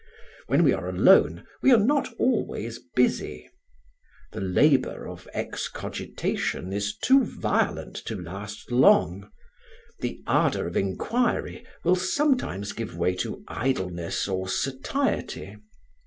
When 0.47 0.63
we 0.63 0.73
are 0.73 0.89
alone 0.89 1.45
we 1.61 1.71
are 1.71 1.77
not 1.79 2.11
always 2.17 2.79
busy; 2.95 3.47
the 4.31 4.41
labour 4.41 5.07
of 5.07 5.27
excogitation 5.35 6.73
is 6.73 6.97
too 6.97 7.23
violent 7.23 7.97
to 8.05 8.15
last 8.19 8.71
long; 8.71 9.29
the 9.99 10.23
ardour 10.25 10.65
of 10.65 10.75
inquiry 10.75 11.67
will 11.83 11.95
sometimes 11.97 12.71
give 12.71 12.97
way 12.97 13.13
to 13.17 13.43
idleness 13.47 14.27
or 14.27 14.47
satiety. 14.47 15.57